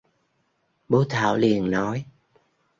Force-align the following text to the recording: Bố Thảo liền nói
Bố 0.89 1.03
Thảo 1.09 1.35
liền 1.37 1.71
nói 1.71 2.05